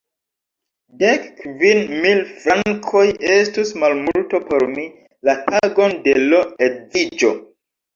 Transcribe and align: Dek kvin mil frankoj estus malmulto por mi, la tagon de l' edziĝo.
Dek 1.03 1.27
kvin 1.41 1.83
mil 2.07 2.23
frankoj 2.39 3.05
estus 3.37 3.77
malmulto 3.85 4.43
por 4.51 4.69
mi, 4.75 4.91
la 5.31 5.41
tagon 5.47 5.99
de 6.11 6.21
l' 6.29 6.45
edziĝo. 6.73 7.37